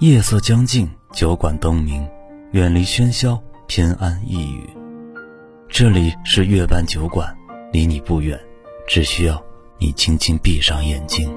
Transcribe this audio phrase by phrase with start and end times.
[0.00, 2.04] 夜色将尽，酒馆灯明，
[2.50, 4.68] 远离喧嚣，偏安一隅。
[5.68, 7.32] 这里是月半酒馆，
[7.72, 8.38] 离你不远，
[8.88, 9.40] 只需要
[9.78, 11.32] 你轻轻闭上眼睛。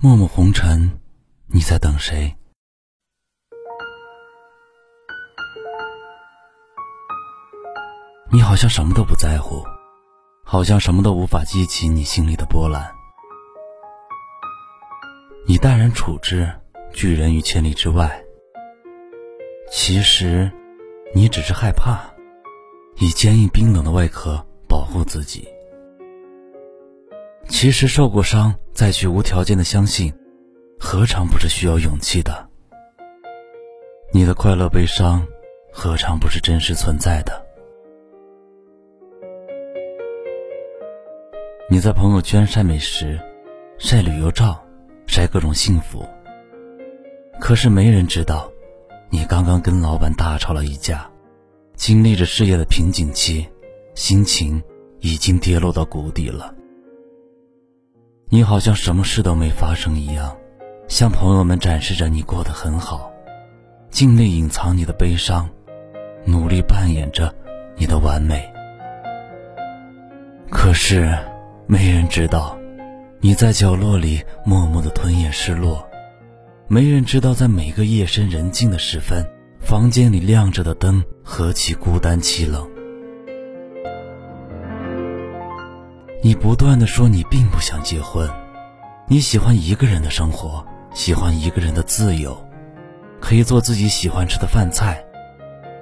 [0.00, 0.98] 默默红尘，
[1.46, 2.34] 你在等谁？
[8.30, 9.64] 你好像什么都不在乎，
[10.44, 12.94] 好像什么都无法激起你心里的波澜。
[15.46, 16.46] 你淡然处之，
[16.92, 18.22] 拒人于千里之外。
[19.72, 20.52] 其实，
[21.14, 21.98] 你只是害怕，
[22.96, 25.48] 以坚硬冰冷的外壳保护自己。
[27.48, 30.12] 其实受过伤再去无条件的相信，
[30.78, 32.46] 何尝不是需要勇气的？
[34.12, 35.26] 你的快乐悲伤，
[35.72, 37.47] 何尝不是真实存在的？
[41.78, 43.16] 你在朋友圈晒美食，
[43.78, 44.60] 晒旅游照，
[45.06, 46.04] 晒各种幸福。
[47.38, 48.50] 可是没人知道，
[49.10, 51.08] 你刚刚跟老板大吵了一架，
[51.76, 53.46] 经历着事业的瓶颈期，
[53.94, 54.60] 心情
[54.98, 56.52] 已经跌落到谷底了。
[58.28, 60.36] 你好像什么事都没发生一样，
[60.88, 63.08] 向朋友们展示着你过得很好，
[63.88, 65.48] 尽力隐藏你的悲伤，
[66.24, 67.32] 努力扮演着
[67.76, 68.52] 你的完美。
[70.50, 71.16] 可是。
[71.70, 72.58] 没人知道，
[73.20, 75.86] 你在角落里默默的吞咽失落；
[76.66, 79.22] 没人知道，在每个夜深人静的时分，
[79.60, 82.66] 房间里亮着的灯何其孤单凄冷。
[86.22, 88.26] 你不断的说你并不想结婚，
[89.06, 92.34] 你喜欢一个人的生活，喜欢一个人的自由，
[93.20, 95.04] 可以做自己喜欢吃的饭菜，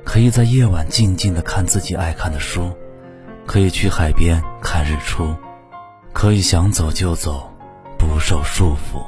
[0.04, 2.72] 可以在夜晚静静的看自己爱看的书，
[3.46, 5.32] 可以去海边看日出。
[6.16, 7.52] 可以想走就走，
[7.98, 9.04] 不受束缚。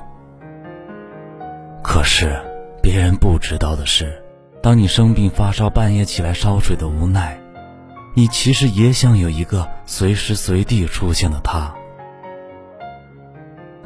[1.82, 2.38] 可是，
[2.82, 4.22] 别人不知道的是，
[4.62, 7.41] 当你生病发烧、半夜起来烧水的无奈，
[8.14, 11.74] 你其实也想有一个随时随地出现的他。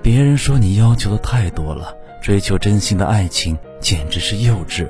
[0.02, 4.88] 别人说你要求的太多了，追求真心的爱情简直是幼稚。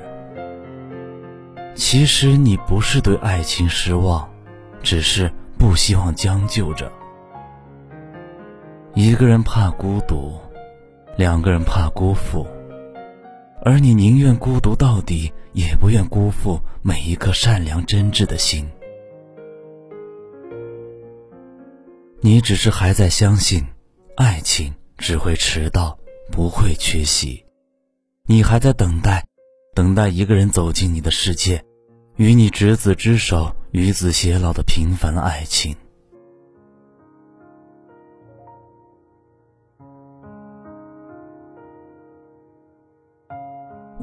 [1.75, 4.27] 其实你不是对爱情失望，
[4.81, 6.91] 只是不希望将就着。
[8.95, 10.39] 一个人怕孤独，
[11.17, 12.45] 两个人怕辜负，
[13.63, 18.69] 而你宁愿孤独到底，也不愿辜负每一颗善良真挚的心。
[22.21, 23.65] 你只是还在相信，
[24.15, 25.97] 爱情只会迟到，
[26.31, 27.43] 不会缺席。
[28.27, 29.25] 你还在等待，
[29.73, 31.63] 等待一个人走进你的世界，
[32.15, 35.75] 与你执子之手，与子偕老的平凡爱情。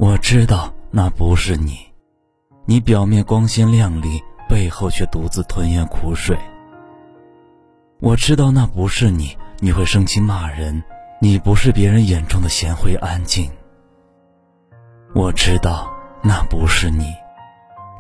[0.00, 1.78] 我知道那不是你，
[2.64, 4.18] 你表面光鲜亮丽，
[4.48, 6.38] 背后却独自吞咽苦水。
[8.00, 10.82] 我知道那不是你，你会生气骂人，
[11.20, 13.50] 你不是别人眼中的贤惠安静。
[15.14, 17.12] 我知道那不是你，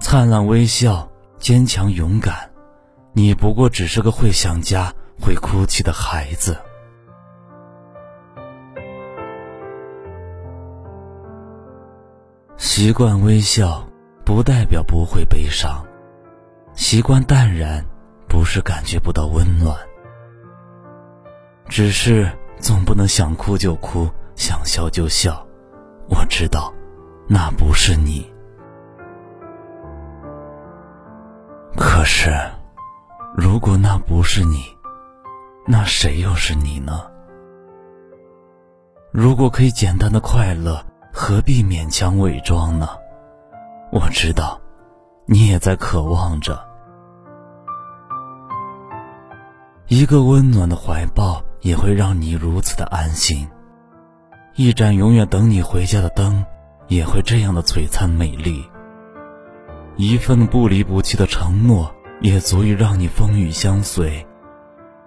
[0.00, 1.06] 灿烂微笑，
[1.38, 2.50] 坚强勇敢，
[3.12, 4.90] 你不过只是个会想家、
[5.20, 6.56] 会哭泣的孩子。
[12.60, 13.82] 习惯微笑，
[14.22, 15.82] 不代表不会悲伤；
[16.74, 17.82] 习惯淡然，
[18.28, 19.74] 不是感觉不到温暖。
[21.70, 24.06] 只是总不能想哭就哭，
[24.36, 25.42] 想笑就笑。
[26.10, 26.70] 我知道，
[27.26, 28.30] 那不是你。
[31.78, 32.30] 可是，
[33.34, 34.62] 如果那不是你，
[35.66, 37.10] 那谁又是你呢？
[39.10, 40.84] 如果可以简单的快乐。
[41.12, 42.88] 何必勉强伪装呢？
[43.92, 44.60] 我知道，
[45.26, 46.64] 你也在渴望着
[49.88, 53.48] 一个温暖的怀抱，也会让你如此的安心。
[54.54, 56.44] 一盏永远等你回家的灯，
[56.86, 58.64] 也会这样的璀璨美丽。
[59.96, 64.24] 一份不离不弃的承诺，也足以让你风雨相随。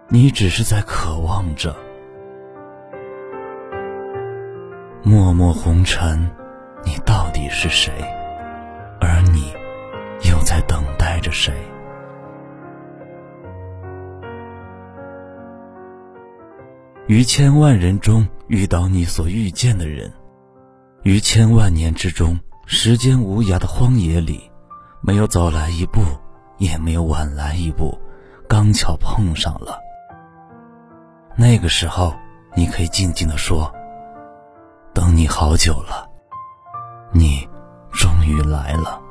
[0.10, 1.76] 你只是在渴望着。
[5.06, 6.32] 默默红尘，
[6.86, 7.92] 你到底是谁？
[9.02, 9.54] 而你
[10.30, 11.54] 又在等待着谁？
[17.08, 20.10] 于千万人中遇到你所遇见的人，
[21.04, 24.50] 于千万年之中，时间无涯的荒野里，
[25.02, 26.00] 没有早来一步，
[26.60, 28.00] 也没有晚来一步，
[28.48, 29.78] 刚巧碰上了。
[31.36, 32.14] 那个时候，
[32.56, 33.70] 你可以静静的说
[34.94, 36.08] ：“等你好久了，
[37.12, 37.50] 你
[37.92, 39.02] 终于来了。”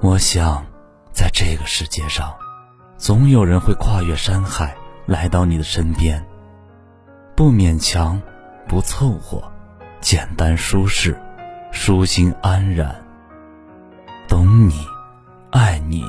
[0.00, 0.64] 我想，
[1.12, 2.32] 在这个世界上，
[2.96, 6.24] 总有人会跨越山海来到你的身边。
[7.34, 8.22] 不勉强，
[8.68, 9.42] 不凑合，
[10.00, 11.20] 简单舒适，
[11.72, 12.94] 舒心安然。
[14.28, 14.86] 懂你，
[15.50, 16.04] 爱你，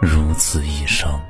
[0.00, 1.29] 如此一生。